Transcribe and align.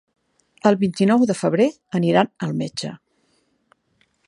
El 0.69 0.77
vint-i-nou 0.83 1.25
de 1.31 1.35
febrer 1.41 1.67
aniran 1.99 2.33
al 2.47 2.57
metge. 2.65 2.93